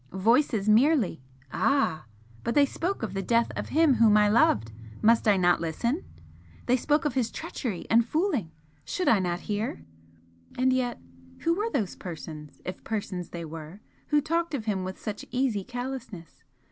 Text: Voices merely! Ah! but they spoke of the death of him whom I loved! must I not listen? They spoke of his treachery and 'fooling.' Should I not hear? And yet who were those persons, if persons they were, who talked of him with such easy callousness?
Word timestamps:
Voices 0.13 0.67
merely! 0.67 1.21
Ah! 1.53 2.05
but 2.43 2.55
they 2.55 2.65
spoke 2.65 3.03
of 3.03 3.13
the 3.13 3.21
death 3.21 3.51
of 3.55 3.69
him 3.69 3.93
whom 3.93 4.17
I 4.17 4.29
loved! 4.29 4.71
must 4.99 5.27
I 5.27 5.37
not 5.37 5.61
listen? 5.61 6.03
They 6.65 6.75
spoke 6.75 7.05
of 7.05 7.13
his 7.13 7.29
treachery 7.29 7.85
and 7.87 8.03
'fooling.' 8.03 8.49
Should 8.83 9.07
I 9.07 9.19
not 9.19 9.41
hear? 9.41 9.85
And 10.57 10.73
yet 10.73 10.99
who 11.41 11.53
were 11.53 11.69
those 11.69 11.95
persons, 11.95 12.61
if 12.65 12.83
persons 12.83 13.29
they 13.29 13.45
were, 13.45 13.79
who 14.07 14.21
talked 14.21 14.55
of 14.55 14.65
him 14.65 14.83
with 14.83 14.97
such 14.99 15.23
easy 15.29 15.63
callousness? 15.63 16.41